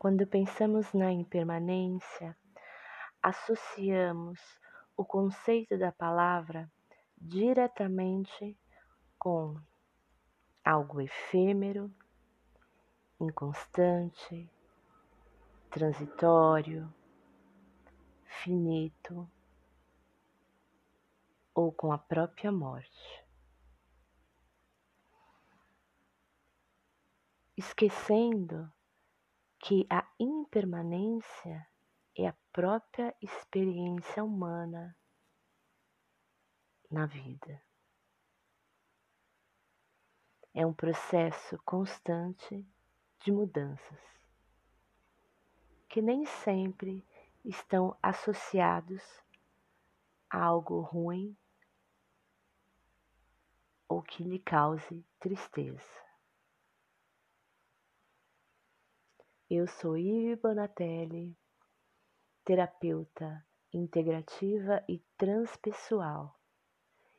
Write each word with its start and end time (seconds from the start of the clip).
Quando 0.00 0.26
pensamos 0.26 0.94
na 0.94 1.12
impermanência, 1.12 2.34
associamos 3.22 4.40
o 4.96 5.04
conceito 5.04 5.76
da 5.76 5.92
palavra 5.92 6.72
diretamente 7.18 8.58
com 9.18 9.60
algo 10.64 11.02
efêmero, 11.02 11.94
inconstante, 13.20 14.50
transitório, 15.68 16.90
finito 18.24 19.30
ou 21.54 21.70
com 21.70 21.92
a 21.92 21.98
própria 21.98 22.50
morte. 22.50 23.22
Esquecendo 27.54 28.72
que 29.62 29.86
a 29.90 30.10
impermanência 30.18 31.68
é 32.16 32.26
a 32.26 32.34
própria 32.50 33.14
experiência 33.20 34.24
humana 34.24 34.96
na 36.90 37.04
vida. 37.04 37.62
É 40.54 40.66
um 40.66 40.72
processo 40.72 41.58
constante 41.62 42.66
de 43.20 43.30
mudanças, 43.30 44.00
que 45.90 46.00
nem 46.00 46.24
sempre 46.24 47.06
estão 47.44 47.96
associados 48.02 49.02
a 50.30 50.42
algo 50.42 50.80
ruim 50.80 51.36
ou 53.86 54.02
que 54.02 54.24
lhe 54.24 54.38
cause 54.38 55.04
tristeza. 55.18 56.09
Eu 59.52 59.66
sou 59.66 59.98
Ive 59.98 60.36
Bonatelli, 60.36 61.36
terapeuta 62.44 63.44
integrativa 63.74 64.80
e 64.88 65.02
transpessoal, 65.18 66.38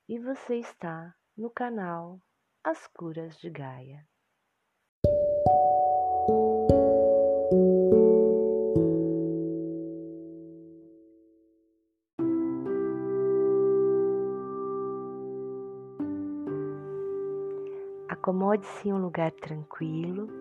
e 0.08 0.18
você 0.18 0.56
está 0.56 1.14
no 1.36 1.50
canal 1.50 2.22
As 2.64 2.88
Curas 2.88 3.38
de 3.38 3.50
Gaia. 3.50 4.08
Acomode-se 18.08 18.88
em 18.88 18.94
um 18.94 19.02
lugar 19.02 19.34
tranquilo 19.34 20.41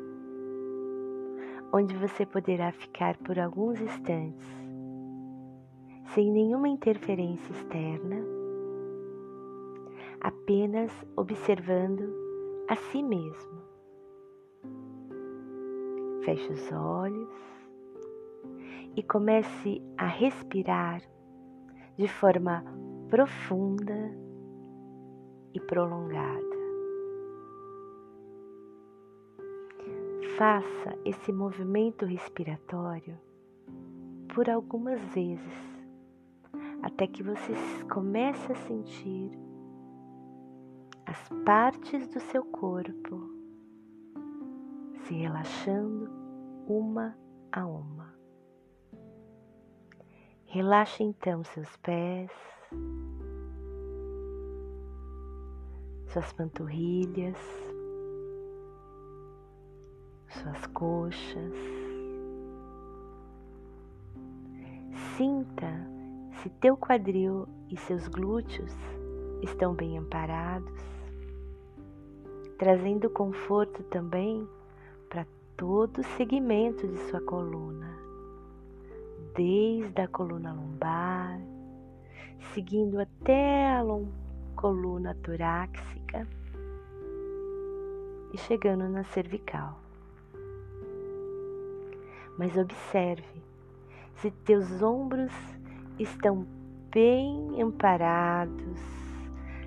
onde 1.73 1.97
você 1.97 2.27
poderá 2.27 2.73
ficar 2.73 3.17
por 3.19 3.39
alguns 3.39 3.81
instantes, 3.81 4.49
sem 6.15 6.31
nenhuma 6.31 6.69
interferência 6.69 7.53
externa, 7.53 8.17
apenas 10.21 10.93
observando 11.17 12.13
a 12.69 12.77
si 12.77 13.03
mesmo. 13.03 13.61
Feche 16.25 16.53
os 16.53 16.73
olhos 16.73 17.31
e 18.97 19.03
comece 19.03 19.81
a 19.97 20.07
respirar 20.07 21.01
de 21.97 22.09
forma 22.09 22.65
profunda 23.09 24.11
e 25.55 25.61
prolongada. 25.61 26.50
Faça 30.41 30.99
esse 31.05 31.31
movimento 31.31 32.07
respiratório 32.07 33.21
por 34.35 34.49
algumas 34.49 34.99
vezes, 35.13 35.85
até 36.83 37.07
que 37.07 37.23
você 37.23 37.53
comece 37.93 38.51
a 38.51 38.55
sentir 38.55 39.33
as 41.05 41.29
partes 41.45 42.09
do 42.09 42.19
seu 42.21 42.43
corpo 42.43 43.21
se 45.05 45.13
relaxando 45.13 46.11
uma 46.67 47.15
a 47.53 47.67
uma. 47.67 48.15
Relaxe 50.47 51.03
então 51.03 51.45
seus 51.45 51.77
pés, 51.77 52.31
suas 56.07 56.33
panturrilhas, 56.33 57.37
suas 60.31 60.67
coxas. 60.69 61.53
Sinta 65.17 65.71
se 66.43 66.49
teu 66.49 66.77
quadril 66.77 67.47
e 67.69 67.77
seus 67.77 68.09
glúteos 68.09 68.73
estão 69.43 69.75
bem 69.75 69.99
amparados, 69.99 70.81
trazendo 72.59 73.11
conforto 73.11 73.83
também 73.85 74.49
para 75.09 75.27
todo 75.57 75.99
o 75.99 76.05
segmento 76.17 76.87
de 76.87 76.99
sua 77.11 77.21
coluna, 77.21 77.91
desde 79.35 80.01
a 80.01 80.09
coluna 80.09 80.53
lombar, 80.53 81.41
seguindo 82.55 82.99
até 83.01 83.69
a 83.69 83.83
coluna 84.57 85.15
torácica 85.23 86.27
e 88.33 88.39
chegando 88.39 88.89
na 88.89 89.05
cervical 89.05 89.90
mas 92.41 92.57
observe 92.57 93.43
se 94.15 94.31
teus 94.31 94.81
ombros 94.81 95.31
estão 95.99 96.47
bem 96.91 97.61
amparados, 97.61 98.81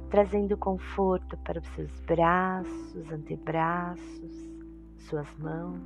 trazendo 0.10 0.58
conforto 0.58 1.38
para 1.38 1.60
os 1.60 1.68
seus 1.76 2.00
braços, 2.00 3.12
antebraços, 3.12 4.50
suas 4.98 5.32
mãos. 5.38 5.84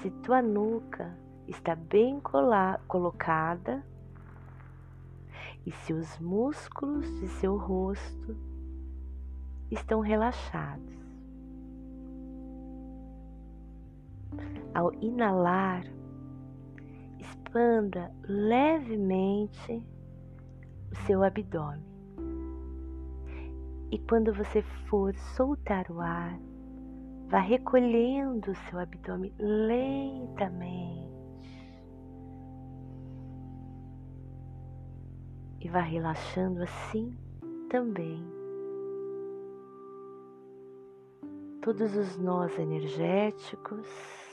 Se 0.00 0.08
tua 0.22 0.40
nuca 0.40 1.18
está 1.48 1.74
bem 1.74 2.20
colocada 2.86 3.84
e 5.66 5.72
se 5.72 5.92
os 5.92 6.16
músculos 6.20 7.08
de 7.18 7.26
seu 7.26 7.56
rosto 7.56 8.36
estão 9.68 9.98
relaxados. 9.98 11.05
Ao 14.74 14.92
inalar, 15.02 15.84
expanda 17.18 18.12
levemente 18.28 19.82
o 20.92 20.96
seu 21.06 21.22
abdômen. 21.22 21.84
E 23.90 23.98
quando 24.00 24.34
você 24.34 24.62
for 24.88 25.14
soltar 25.36 25.90
o 25.90 26.00
ar, 26.00 26.38
vá 27.28 27.38
recolhendo 27.38 28.50
o 28.50 28.54
seu 28.54 28.78
abdômen 28.78 29.32
lentamente. 29.38 31.06
E 35.60 35.68
vá 35.68 35.80
relaxando 35.80 36.62
assim 36.62 37.16
também. 37.70 38.22
Todos 41.62 41.96
os 41.96 42.16
nós 42.18 42.56
energéticos 42.58 44.25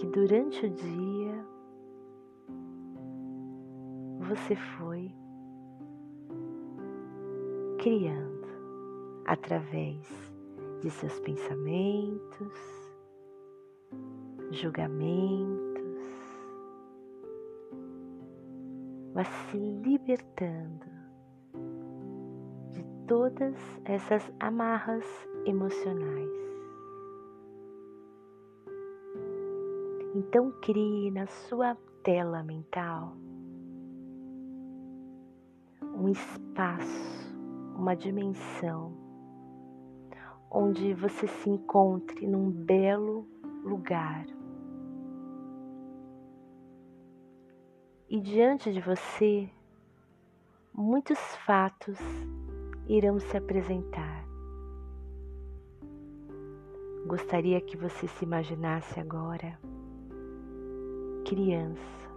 que 0.00 0.06
durante 0.06 0.64
o 0.64 0.70
dia 0.70 1.46
você 4.18 4.56
foi 4.56 5.14
criando 7.78 8.48
através 9.26 10.08
de 10.80 10.88
seus 10.88 11.20
pensamentos, 11.20 12.54
julgamentos, 14.50 15.60
mas 19.14 19.28
se 19.28 19.58
libertando 19.58 20.86
de 22.72 22.82
todas 23.06 23.54
essas 23.84 24.32
amarras 24.40 25.04
emocionais. 25.44 26.49
Então 30.14 30.50
crie 30.60 31.10
na 31.10 31.26
sua 31.26 31.76
tela 32.02 32.42
mental 32.42 33.16
um 35.82 36.08
espaço, 36.08 37.36
uma 37.76 37.94
dimensão 37.94 38.92
onde 40.50 40.94
você 40.94 41.26
se 41.26 41.50
encontre 41.50 42.26
num 42.26 42.50
belo 42.50 43.28
lugar. 43.62 44.26
E 48.08 48.20
diante 48.20 48.72
de 48.72 48.80
você, 48.80 49.48
muitos 50.72 51.18
fatos 51.46 51.98
irão 52.88 53.20
se 53.20 53.36
apresentar. 53.36 54.30
gostaria 57.10 57.60
que 57.60 57.76
você 57.76 58.06
se 58.06 58.24
imaginasse 58.24 59.00
agora 59.00 59.58
criança, 61.30 62.10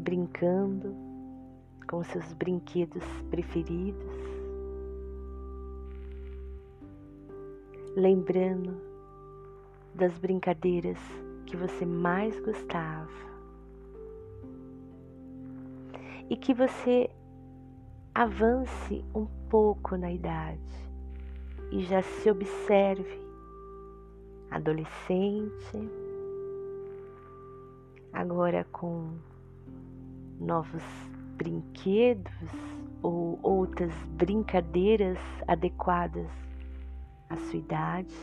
brincando 0.00 0.92
com 1.88 2.02
seus 2.02 2.32
brinquedos 2.32 3.04
preferidos, 3.30 4.10
lembrando 7.94 8.76
das 9.94 10.18
brincadeiras 10.18 10.98
que 11.46 11.56
você 11.56 11.86
mais 11.86 12.40
gostava 12.40 13.08
e 16.28 16.36
que 16.36 16.52
você 16.52 17.08
avance 18.16 19.04
um 19.14 19.26
pouco 19.48 19.96
na 19.96 20.10
idade 20.10 20.90
e 21.70 21.84
já 21.84 22.02
se 22.02 22.28
observe 22.28 23.24
adolescente, 24.50 26.05
agora 28.12 28.64
com 28.72 29.18
novos 30.40 30.82
brinquedos 31.36 32.32
ou 33.02 33.38
outras 33.42 33.92
brincadeiras 34.16 35.18
adequadas 35.46 36.30
à 37.28 37.36
sua 37.36 37.58
idade. 37.58 38.14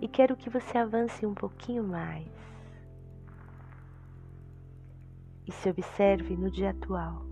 E 0.00 0.08
quero 0.08 0.36
que 0.36 0.48
você 0.48 0.78
avance 0.78 1.26
um 1.26 1.34
pouquinho 1.34 1.84
mais 1.84 2.26
e 5.46 5.52
se 5.52 5.68
observe 5.68 6.36
no 6.36 6.50
dia 6.50 6.70
atual, 6.70 7.22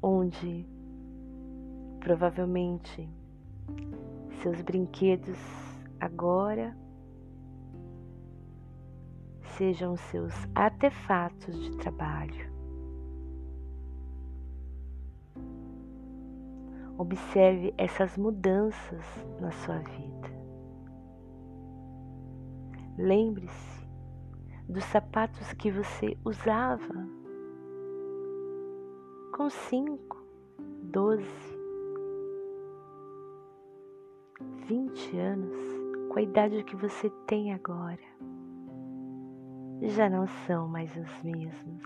onde 0.00 0.66
provavelmente 2.00 3.08
seus 4.42 4.60
brinquedos 4.62 5.38
agora 6.00 6.76
sejam 9.56 9.96
seus 9.96 10.34
artefatos 10.54 11.56
de 11.56 11.76
trabalho. 11.78 12.52
Observe 16.98 17.74
essas 17.76 18.16
mudanças 18.16 19.04
na 19.40 19.50
sua 19.50 19.78
vida. 19.78 20.34
Lembre-se 22.96 23.88
dos 24.68 24.84
sapatos 24.84 25.52
que 25.54 25.70
você 25.70 26.16
usava 26.24 27.08
com 29.36 29.50
cinco, 29.50 30.24
doze, 30.84 31.53
vinte 34.66 35.16
anos, 35.16 35.56
com 36.10 36.18
a 36.18 36.22
idade 36.22 36.64
que 36.64 36.76
você 36.76 37.10
tem 37.26 37.52
agora 37.52 38.14
já 39.82 40.08
não 40.08 40.26
são 40.46 40.68
mais 40.68 40.90
os 40.96 41.22
mesmos 41.22 41.82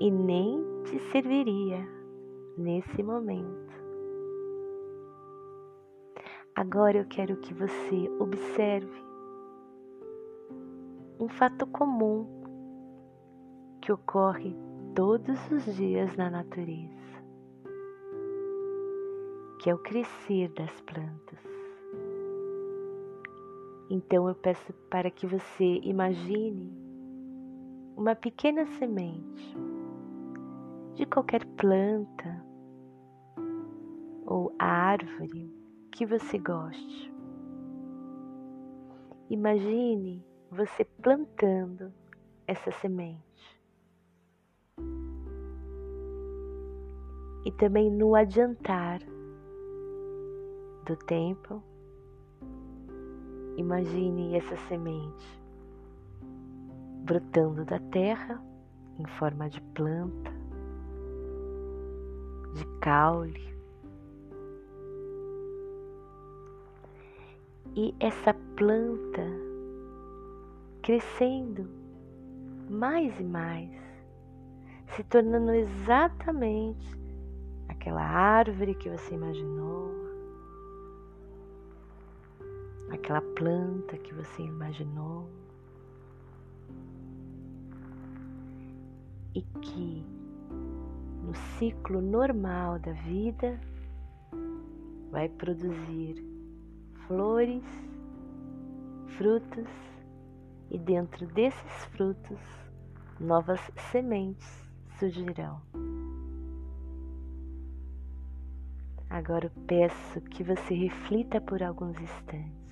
e 0.00 0.10
nem 0.10 0.60
te 0.84 0.98
serviria 1.10 1.86
nesse 2.56 3.02
momento. 3.02 3.70
Agora 6.54 6.98
eu 6.98 7.06
quero 7.06 7.36
que 7.36 7.54
você 7.54 8.10
observe 8.18 9.04
um 11.18 11.28
fato 11.28 11.66
comum 11.66 12.26
que 13.80 13.92
ocorre 13.92 14.54
todos 14.94 15.38
os 15.50 15.64
dias 15.76 16.14
na 16.16 16.28
natureza, 16.28 17.24
que 19.60 19.70
é 19.70 19.74
o 19.74 19.78
crescer 19.78 20.48
das 20.48 20.80
plantas. 20.80 21.59
Então 23.90 24.28
eu 24.28 24.36
peço 24.36 24.72
para 24.88 25.10
que 25.10 25.26
você 25.26 25.80
imagine 25.82 26.72
uma 27.96 28.14
pequena 28.14 28.64
semente 28.78 29.56
de 30.94 31.04
qualquer 31.04 31.44
planta 31.56 32.46
ou 34.24 34.54
árvore 34.60 35.52
que 35.90 36.06
você 36.06 36.38
goste. 36.38 37.12
Imagine 39.28 40.24
você 40.52 40.84
plantando 40.84 41.92
essa 42.46 42.70
semente. 42.70 43.60
E 47.44 47.50
também 47.58 47.90
no 47.90 48.14
adiantar 48.14 49.00
do 50.86 50.96
tempo, 51.06 51.62
Imagine 53.56 54.36
essa 54.36 54.56
semente 54.68 55.40
brotando 57.04 57.64
da 57.64 57.78
terra 57.78 58.40
em 58.98 59.06
forma 59.18 59.48
de 59.48 59.60
planta, 59.60 60.30
de 62.54 62.64
caule. 62.80 63.50
E 67.74 67.94
essa 68.00 68.34
planta 68.56 69.22
crescendo 70.82 71.68
mais 72.68 73.18
e 73.18 73.24
mais, 73.24 73.70
se 74.88 75.02
tornando 75.04 75.52
exatamente 75.52 76.98
aquela 77.68 78.02
árvore 78.02 78.74
que 78.74 78.88
você 78.88 79.14
imaginou, 79.14 79.99
aquela 82.90 83.20
planta 83.20 83.96
que 83.98 84.12
você 84.12 84.42
imaginou 84.42 85.28
e 89.34 89.42
que 89.42 90.04
no 91.22 91.34
ciclo 91.58 92.00
normal 92.00 92.78
da 92.80 92.92
vida 92.92 93.60
vai 95.10 95.28
produzir 95.28 96.24
flores, 97.06 97.64
frutos 99.16 99.68
e 100.70 100.78
dentro 100.78 101.26
desses 101.28 101.84
frutos 101.92 102.38
novas 103.18 103.60
sementes 103.90 104.68
surgirão. 104.98 105.60
Agora 109.08 109.46
eu 109.46 109.62
peço 109.66 110.20
que 110.22 110.44
você 110.44 110.72
reflita 110.74 111.40
por 111.40 111.62
alguns 111.62 112.00
instantes 112.00 112.69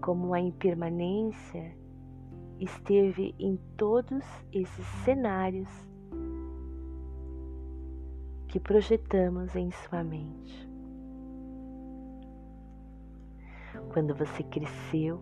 como 0.00 0.34
a 0.34 0.40
impermanência 0.40 1.74
esteve 2.60 3.34
em 3.38 3.58
todos 3.76 4.22
esses 4.52 4.86
cenários 5.04 5.68
que 8.48 8.60
projetamos 8.60 9.56
em 9.56 9.70
sua 9.70 10.04
mente. 10.04 10.68
Quando 13.92 14.14
você 14.14 14.42
cresceu 14.44 15.20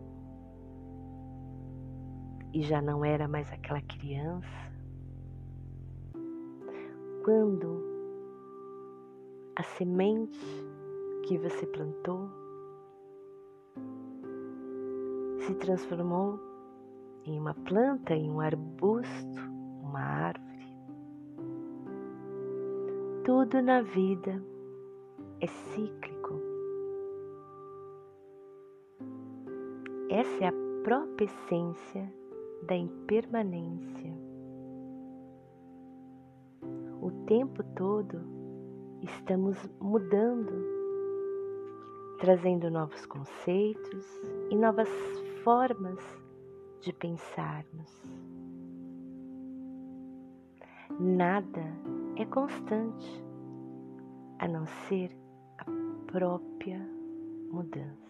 e 2.53 2.63
já 2.63 2.83
não 2.83 3.05
era 3.05 3.29
mais 3.29 3.51
aquela 3.53 3.81
criança, 3.83 4.73
quando 7.25 7.83
a 9.57 9.63
semente 9.63 10.39
que 11.27 11.39
você 11.39 11.67
plantou 11.67 12.42
se 15.47 15.55
transformou 15.55 16.39
em 17.25 17.39
uma 17.39 17.55
planta, 17.55 18.15
em 18.15 18.31
um 18.31 18.41
arbusto, 18.41 19.41
uma 19.83 20.01
árvore. 20.01 20.77
Tudo 23.25 23.61
na 23.61 23.83
vida 23.83 24.43
é 25.41 25.47
cíclico. 25.47 26.41
Essa 30.11 30.45
é 30.45 30.49
a 30.49 30.53
própria 30.85 31.25
essência 31.25 32.13
da 32.67 32.77
impermanência. 32.77 34.13
O 37.01 37.11
tempo 37.27 37.65
todo 37.75 38.21
estamos 39.03 39.59
mudando, 39.81 40.53
trazendo 42.21 42.71
novos 42.71 43.05
conceitos 43.07 44.07
e 44.51 44.57
novas 44.57 44.89
formas 45.43 45.99
de 46.81 46.93
pensarmos. 46.93 47.91
Nada 51.01 51.63
é 52.17 52.25
constante 52.27 53.25
a 54.39 54.47
não 54.47 54.67
ser 54.67 55.11
a 55.59 55.65
própria 56.11 56.79
mudança. 57.51 58.03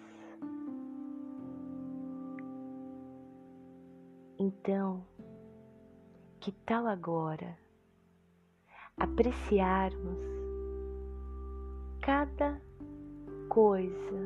Então, 4.38 5.06
que 6.40 6.52
tal 6.66 6.86
agora 6.86 7.56
apreciarmos 8.98 10.20
cada 12.00 12.60
coisa, 13.48 14.18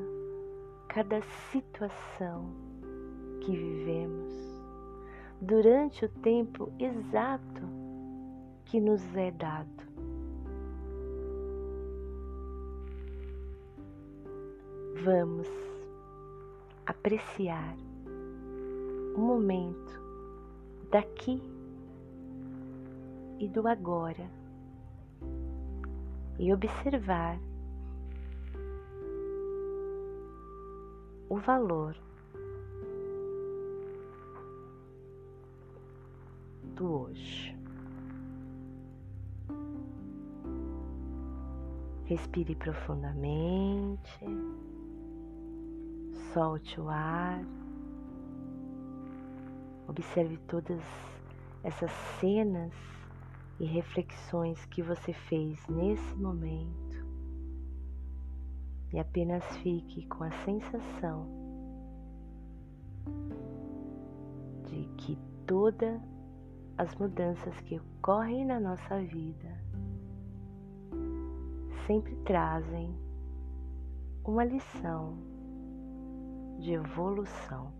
cada 0.88 1.20
situação 1.52 2.65
que 3.46 3.52
vivemos 3.52 4.32
durante 5.40 6.04
o 6.04 6.08
tempo 6.08 6.72
exato 6.80 7.62
que 8.64 8.80
nos 8.80 9.00
é 9.14 9.30
dado. 9.30 9.86
Vamos 15.04 15.46
apreciar 16.86 17.76
o 19.14 19.20
momento 19.20 20.02
daqui 20.90 21.40
e 23.38 23.46
do 23.46 23.68
agora 23.68 24.28
e 26.36 26.52
observar 26.52 27.38
o 31.28 31.36
valor 31.36 32.05
hoje. 36.84 37.56
Respire 42.04 42.54
profundamente, 42.54 44.20
solte 46.32 46.80
o 46.80 46.88
ar, 46.88 47.44
observe 49.88 50.36
todas 50.46 50.80
essas 51.64 51.90
cenas 52.20 52.72
e 53.58 53.64
reflexões 53.64 54.64
que 54.66 54.82
você 54.82 55.12
fez 55.12 55.58
nesse 55.68 56.14
momento. 56.14 57.04
E 58.92 58.98
apenas 58.98 59.44
fique 59.58 60.06
com 60.06 60.22
a 60.22 60.30
sensação 60.44 61.26
de 64.64 64.84
que 64.96 65.18
todas 65.46 66.15
as 66.78 66.94
mudanças 66.96 67.58
que 67.62 67.78
ocorrem 67.78 68.44
na 68.44 68.60
nossa 68.60 68.98
vida 69.00 69.66
sempre 71.86 72.14
trazem 72.24 72.94
uma 74.24 74.44
lição 74.44 75.16
de 76.58 76.72
evolução. 76.72 77.72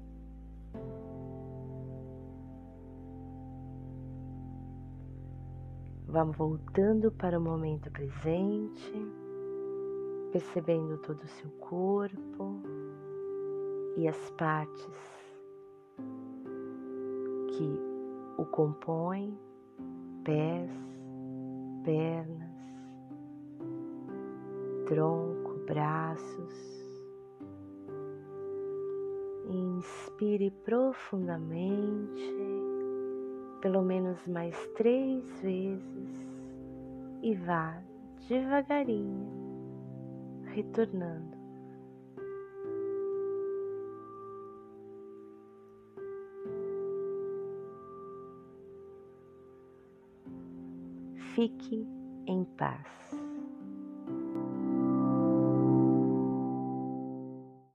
Vamos 6.07 6.37
voltando 6.37 7.11
para 7.11 7.38
o 7.38 7.43
momento 7.43 7.91
presente, 7.91 8.93
percebendo 10.33 10.99
todo 10.99 11.21
o 11.23 11.29
seu 11.29 11.50
corpo 11.59 12.62
e 13.97 14.07
as 14.07 14.31
partes 14.31 15.17
que 17.49 17.86
o 18.37 18.45
compõem 18.45 19.38
pés, 20.25 20.71
pernas, 21.85 22.57
tronco, 24.87 25.59
braços. 25.66 26.76
Inspire 29.49 30.50
profundamente 30.64 32.35
pelo 33.61 33.83
menos 33.83 34.26
mais 34.26 34.55
três 34.76 35.25
vezes 35.40 36.26
e 37.23 37.35
vá 37.35 37.81
devagarinho 38.28 39.26
retornando. 40.45 41.36
Fique 51.37 51.87
em 52.26 52.45
paz. 52.57 53.06